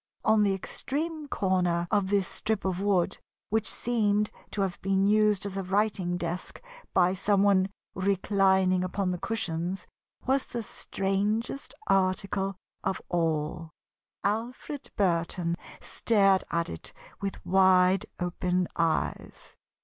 [0.25, 3.19] On the extreme corner of this strip of wood,
[3.51, 6.59] which seemed to have been used as a writing desk
[6.91, 9.85] by some one reclining upon the cushions,
[10.25, 13.69] was the strangest article of all.
[14.23, 16.91] Alfred Burton stared at it
[17.21, 19.55] with wide open eyes.